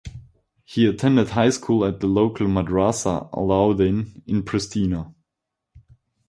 He 0.63 0.87
attended 0.87 1.29
high 1.29 1.51
school 1.51 1.85
at 1.85 1.99
the 1.99 2.07
local 2.07 2.47
"madrassa" 2.47 3.29
"Alauddin" 3.33 4.23
in 4.25 4.41
Pristina. 4.41 5.13